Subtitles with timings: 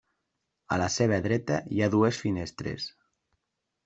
[0.75, 2.87] A la seva dreta hi ha dues finestres.